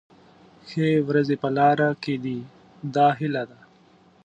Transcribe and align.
ښې 0.67 0.87
ورځې 1.07 1.35
په 1.43 1.49
لاره 1.57 1.89
کې 2.03 2.15
دي 2.23 2.39
دا 2.95 3.07
هیله 3.19 3.43
ده. 3.49 3.59